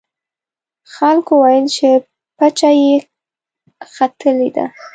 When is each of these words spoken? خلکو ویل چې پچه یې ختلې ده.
خلکو 0.95 1.33
ویل 1.43 1.65
چې 1.75 1.89
پچه 2.37 2.71
یې 2.81 2.95
ختلې 3.93 4.49
ده. 4.55 4.65